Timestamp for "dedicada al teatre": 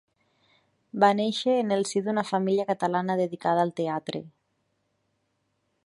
3.21-4.27